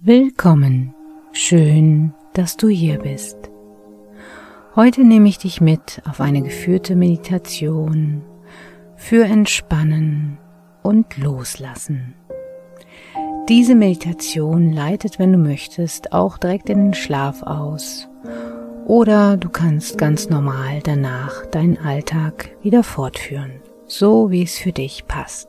[0.00, 0.94] Willkommen,
[1.32, 3.36] schön, dass du hier bist.
[4.74, 8.22] Heute nehme ich dich mit auf eine geführte Meditation
[8.96, 10.38] für Entspannen
[10.82, 12.14] und Loslassen.
[13.48, 18.08] Diese Meditation leitet, wenn du möchtest, auch direkt in den Schlaf aus
[18.86, 25.06] oder du kannst ganz normal danach deinen Alltag wieder fortführen, so wie es für dich
[25.06, 25.48] passt.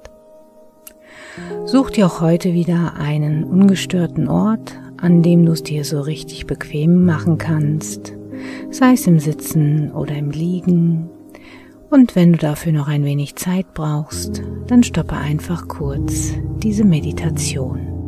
[1.66, 6.46] Such dir auch heute wieder einen ungestörten Ort, an dem du es dir so richtig
[6.46, 8.14] bequem machen kannst,
[8.70, 11.10] sei es im Sitzen oder im Liegen.
[11.90, 18.03] Und wenn du dafür noch ein wenig Zeit brauchst, dann stoppe einfach kurz diese Meditation.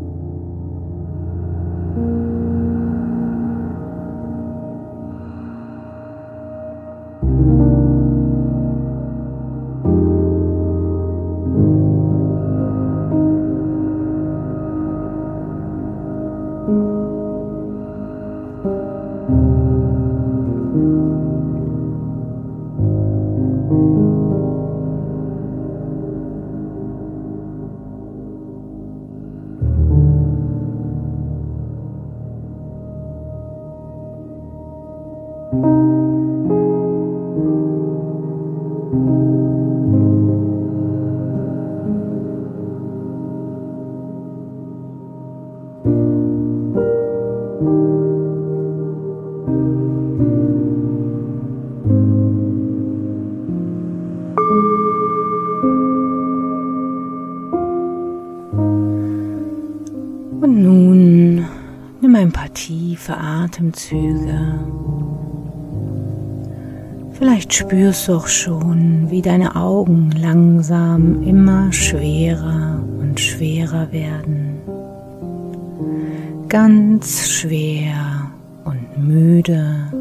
[60.41, 61.45] Und nun
[62.01, 64.59] nimm ein paar tiefe Atemzüge.
[67.17, 74.59] Vielleicht spürst du auch schon, wie deine Augen langsam immer schwerer und schwerer werden.
[76.49, 78.31] Ganz schwer
[78.65, 79.91] und müde,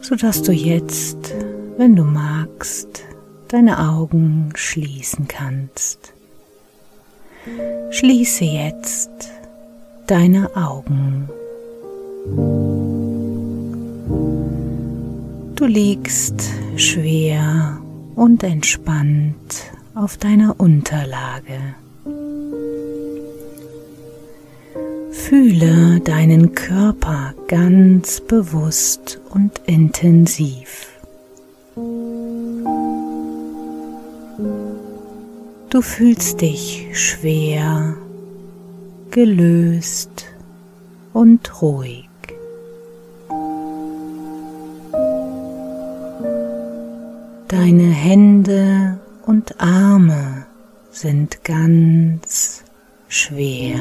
[0.00, 1.32] sodass du jetzt,
[1.78, 3.04] wenn du magst,
[3.48, 6.13] deine Augen schließen kannst.
[7.90, 9.10] Schließe jetzt
[10.06, 11.28] deine Augen.
[15.54, 17.78] Du liegst schwer
[18.14, 21.74] und entspannt auf deiner Unterlage.
[25.10, 30.93] Fühle deinen Körper ganz bewusst und intensiv.
[35.74, 37.96] Du fühlst dich schwer,
[39.10, 40.26] gelöst
[41.12, 42.08] und ruhig.
[47.48, 50.46] Deine Hände und Arme
[50.92, 52.62] sind ganz
[53.08, 53.80] schwer.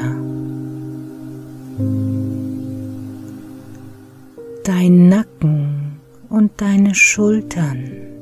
[4.64, 8.13] Dein Nacken und deine Schultern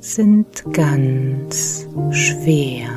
[0.00, 2.88] sind ganz schwer.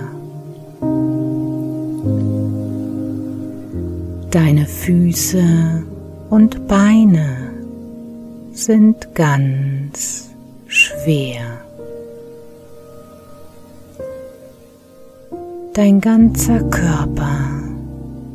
[4.32, 5.84] Deine Füße
[6.30, 7.52] und Beine
[8.54, 10.30] sind ganz
[10.68, 11.42] schwer.
[15.74, 17.50] Dein ganzer Körper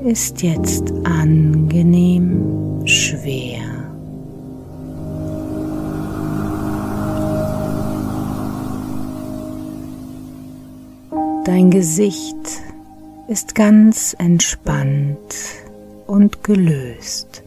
[0.04, 3.67] ist jetzt angenehm schwer.
[11.48, 12.60] Dein Gesicht
[13.26, 15.34] ist ganz entspannt
[16.06, 17.42] und gelöst.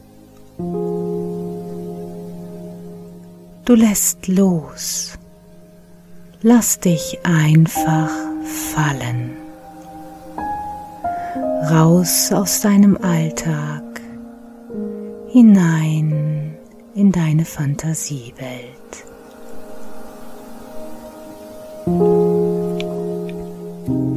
[3.63, 5.19] Du lässt los.
[6.41, 8.09] Lass dich einfach
[8.73, 9.33] fallen.
[11.69, 13.83] Raus aus deinem Alltag,
[15.27, 16.55] hinein
[16.95, 18.81] in deine Fantasiewelt.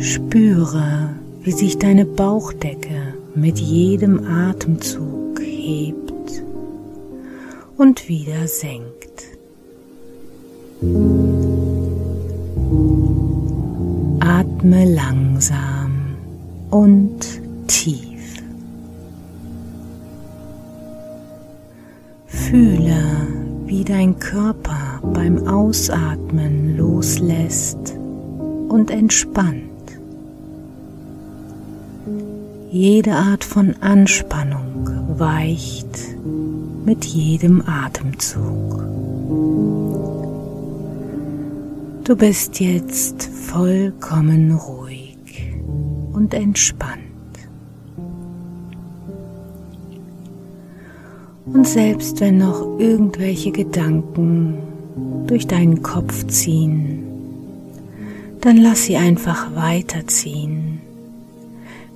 [0.04, 6.42] Spüre, wie sich deine Bauchdecke mit jedem Atemzug hebt
[7.78, 9.22] und wieder senkt.
[14.20, 16.16] Atme langsam
[16.70, 18.42] und tief.
[22.26, 23.26] Fühle,
[23.64, 27.94] wie dein Körper beim Ausatmen loslässt
[28.68, 29.63] und entspannt.
[32.74, 35.86] Jede Art von Anspannung weicht
[36.84, 38.82] mit jedem Atemzug.
[42.02, 45.54] Du bist jetzt vollkommen ruhig
[46.14, 46.98] und entspannt.
[51.46, 54.58] Und selbst wenn noch irgendwelche Gedanken
[55.28, 57.04] durch deinen Kopf ziehen,
[58.40, 60.73] dann lass sie einfach weiterziehen,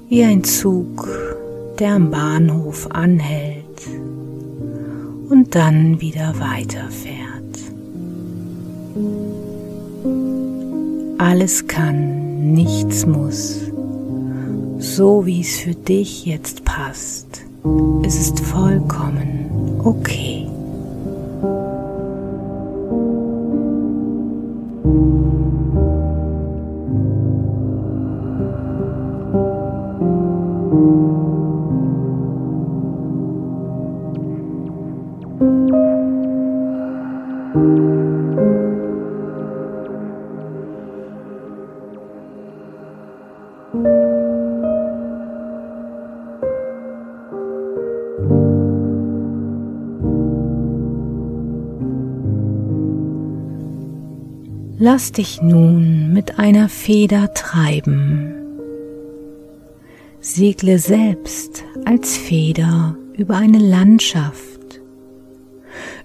[0.09, 1.07] wie ein Zug,
[1.79, 3.65] der am Bahnhof anhält
[5.29, 7.19] und dann wieder weiterfährt.
[11.19, 13.61] Alles kann, nichts muss.
[14.79, 17.43] So wie es für dich jetzt passt.
[18.03, 20.38] Es ist vollkommen okay.
[54.81, 58.33] Lass dich nun mit einer Feder treiben.
[60.21, 64.81] Segle selbst als Feder über eine Landschaft,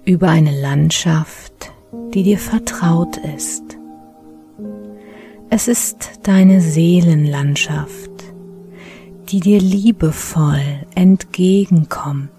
[0.04, 1.72] über eine Landschaft,
[2.14, 3.62] die dir vertraut ist.
[5.50, 8.10] Es ist deine Seelenlandschaft,
[9.28, 10.64] die dir liebevoll
[10.96, 12.33] entgegenkommt.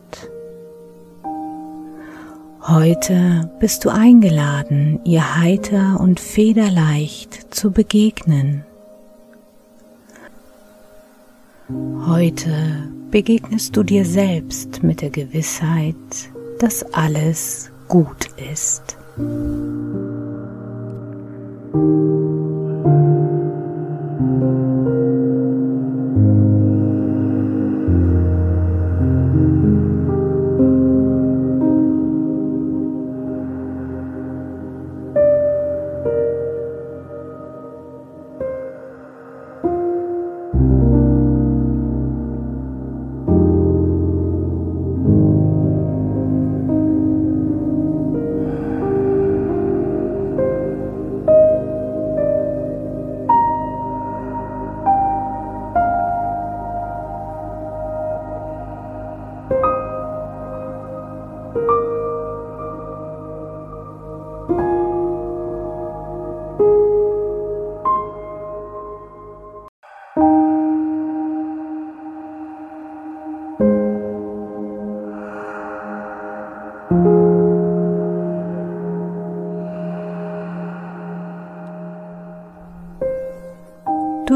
[2.68, 8.64] Heute bist du eingeladen, ihr heiter und federleicht zu begegnen.
[12.08, 15.96] Heute begegnest du dir selbst mit der Gewissheit,
[16.58, 18.98] dass alles gut ist.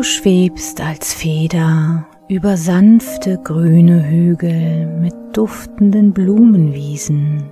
[0.09, 7.44] Schwebst als Feder über sanfte grüne Hügel mit duftenden Blumenwiesen,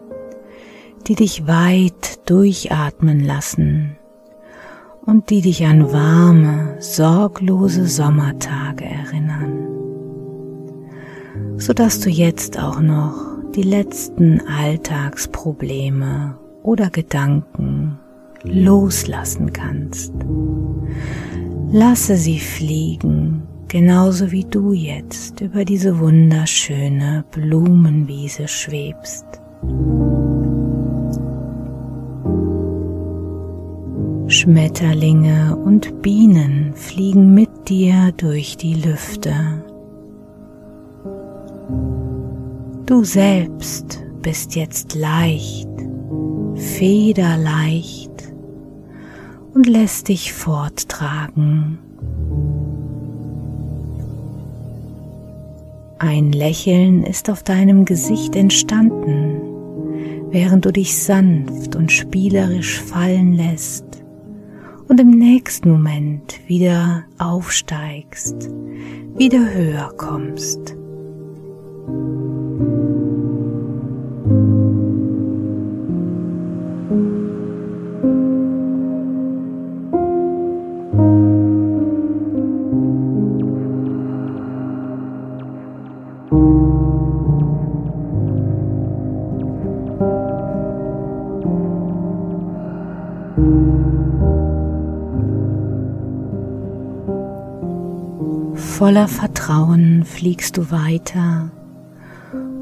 [1.07, 3.97] die dich weit durchatmen lassen
[5.05, 9.67] und die dich an warme, sorglose Sommertage erinnern,
[11.57, 13.13] so dass du jetzt auch noch
[13.55, 17.99] die letzten Alltagsprobleme oder Gedanken
[18.43, 20.13] loslassen kannst
[21.71, 29.25] Lasse sie fliegen, genauso wie du jetzt über diese wunderschöne Blumenwiese schwebst.
[34.29, 39.33] Schmetterlinge und Bienen fliegen mit dir durch die Lüfte.
[42.85, 45.69] Du selbst bist jetzt leicht,
[46.55, 48.06] federleicht
[49.57, 51.79] und lässt dich forttragen.
[55.97, 59.41] Ein Lächeln ist auf deinem Gesicht entstanden,
[60.29, 64.03] während du dich sanft und spielerisch fallen lässt
[64.89, 68.51] und im nächsten Moment wieder aufsteigst,
[69.17, 70.75] wieder höher kommst.
[98.87, 101.51] Voller Vertrauen fliegst du weiter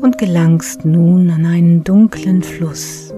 [0.01, 3.13] und gelangst nun an einen dunklen Fluss,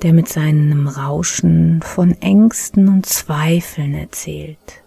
[0.00, 4.82] der mit seinem Rauschen von Ängsten und Zweifeln erzählt,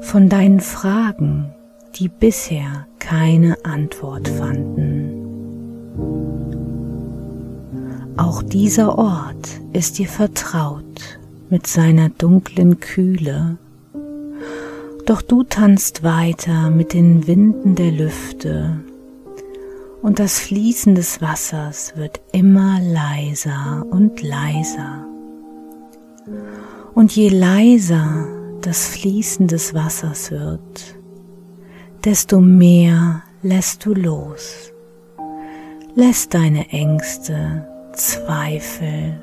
[0.00, 1.54] von deinen Fragen,
[1.94, 5.12] die bisher keine Antwort fanden.
[8.16, 13.58] Auch dieser Ort ist dir vertraut mit seiner dunklen Kühle,
[15.06, 18.80] doch du tanzt weiter mit den Winden der Lüfte
[20.02, 25.06] und das Fließen des Wassers wird immer leiser und leiser.
[26.94, 28.26] Und je leiser
[28.60, 30.96] das Fließen des Wassers wird,
[32.04, 34.72] desto mehr lässt du los,
[35.94, 39.22] lässt deine Ängste, Zweifel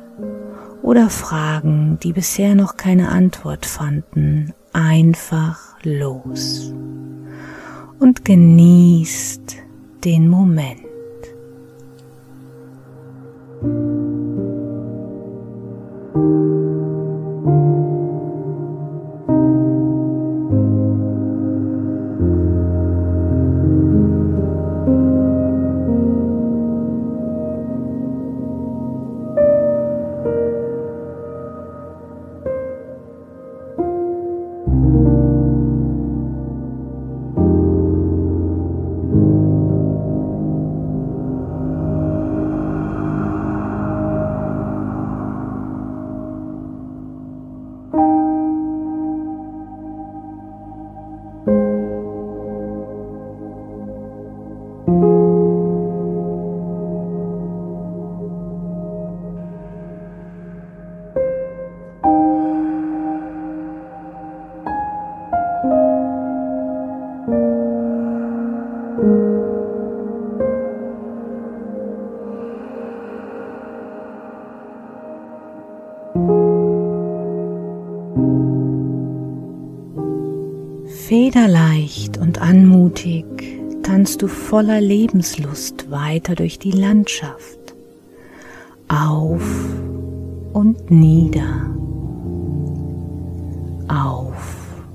[0.81, 6.73] oder Fragen, die bisher noch keine Antwort fanden, einfach los
[7.99, 9.57] und genießt
[10.03, 10.90] den Moment.
[81.11, 83.25] Federleicht und anmutig
[83.83, 87.75] tanzt du voller Lebenslust weiter durch die Landschaft,
[88.87, 89.43] auf
[90.53, 91.69] und nieder,
[93.89, 94.85] auf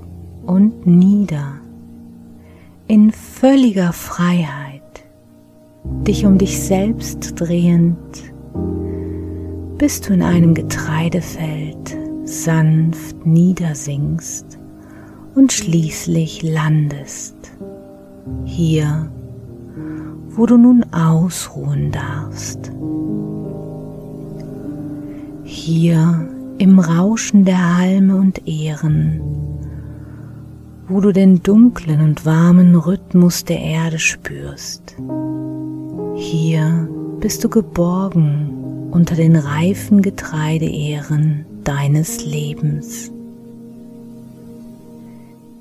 [0.47, 1.59] und nieder,
[2.87, 5.05] in völliger Freiheit,
[6.01, 8.33] dich um dich selbst drehend,
[9.77, 14.56] bis du in einem Getreidefeld sanft niedersinkst
[15.37, 17.35] und schließlich landest.
[18.43, 19.07] Hier,
[20.31, 22.71] wo du nun ausruhen darfst.
[25.43, 26.27] Hier
[26.57, 29.21] im Rauschen der Halme und Ähren,
[30.87, 34.95] wo du den dunklen und warmen Rhythmus der Erde spürst.
[36.15, 36.89] Hier
[37.19, 43.11] bist du geborgen unter den reifen Getreideähren deines Lebens.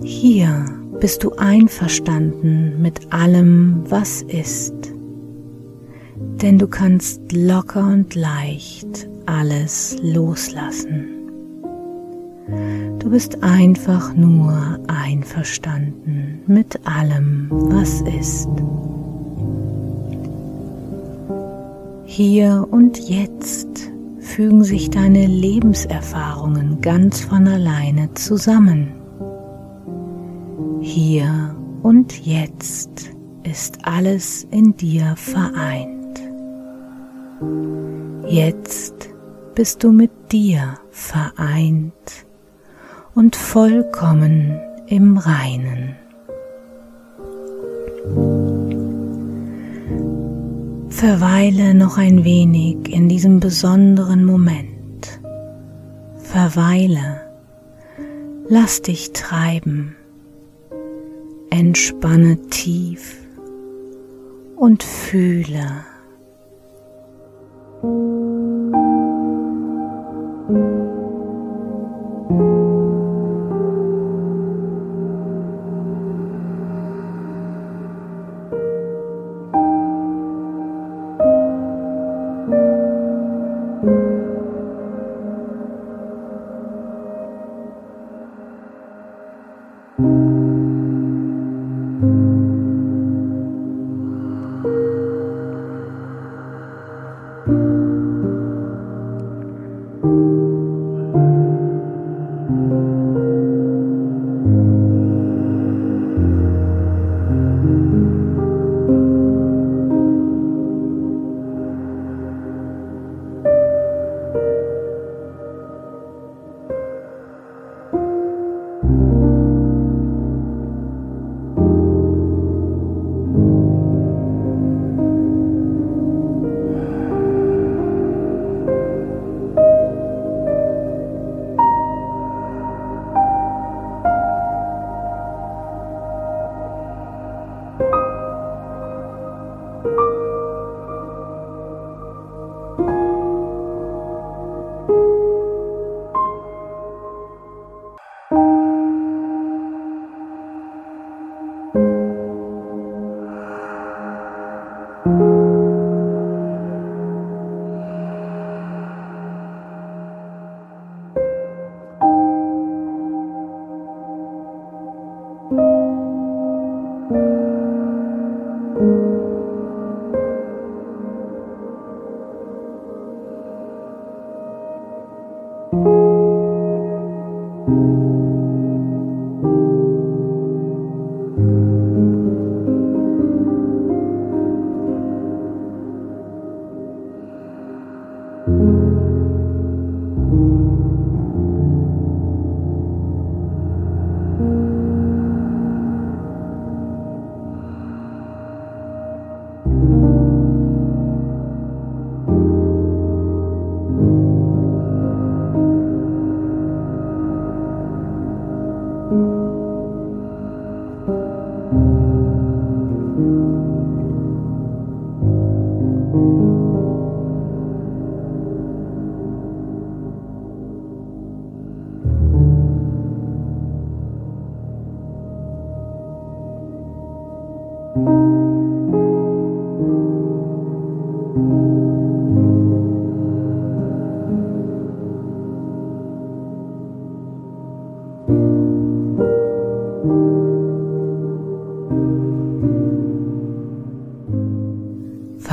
[0.02, 0.66] Hier
[1.00, 4.74] bist du einverstanden mit allem, was ist,
[6.42, 11.06] denn du kannst locker und leicht alles loslassen.
[12.98, 18.50] Du bist einfach nur einverstanden mit allem, was ist.
[22.04, 28.95] Hier und jetzt fügen sich deine Lebenserfahrungen ganz von alleine zusammen.
[30.98, 33.10] Hier und jetzt
[33.42, 36.18] ist alles in dir vereint.
[38.26, 39.10] Jetzt
[39.54, 41.92] bist du mit dir vereint
[43.14, 45.96] und vollkommen im Reinen.
[50.88, 55.20] Verweile noch ein wenig in diesem besonderen Moment.
[56.22, 57.20] Verweile,
[58.48, 59.95] lass dich treiben
[61.50, 63.16] Entspanne tief
[64.56, 65.84] und fühle.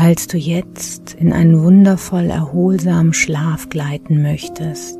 [0.03, 4.99] Falls du jetzt in einen wundervoll erholsamen Schlaf gleiten möchtest,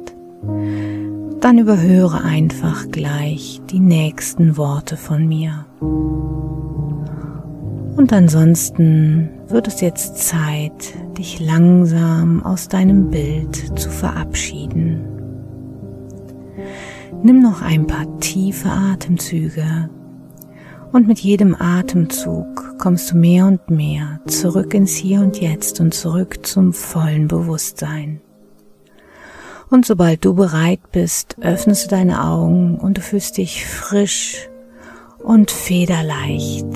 [1.41, 5.65] dann überhöre einfach gleich die nächsten Worte von mir.
[7.97, 15.01] Und ansonsten wird es jetzt Zeit, dich langsam aus deinem Bild zu verabschieden.
[17.23, 19.89] Nimm noch ein paar tiefe Atemzüge
[20.93, 25.93] und mit jedem Atemzug kommst du mehr und mehr zurück ins Hier und Jetzt und
[25.93, 28.19] zurück zum vollen Bewusstsein.
[29.69, 34.49] Und sobald du bereit bist, öffnest du deine Augen und du fühlst dich frisch
[35.19, 36.67] und federleicht,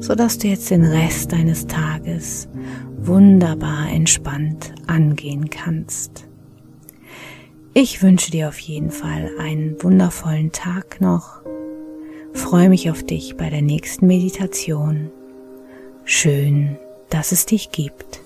[0.00, 2.48] sodass du jetzt den Rest deines Tages
[2.96, 6.26] wunderbar entspannt angehen kannst.
[7.72, 11.40] Ich wünsche dir auf jeden Fall einen wundervollen Tag noch
[12.34, 15.10] freue mich auf dich bei der nächsten Meditation.
[16.04, 16.78] Schön,
[17.10, 18.20] dass es dich gibt.